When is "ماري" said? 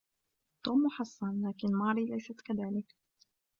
1.75-2.05